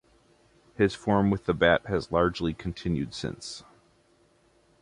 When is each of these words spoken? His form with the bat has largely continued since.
His 0.77 0.95
form 0.95 1.29
with 1.29 1.45
the 1.45 1.53
bat 1.53 1.85
has 1.85 2.11
largely 2.11 2.55
continued 2.55 3.13
since. 3.13 3.63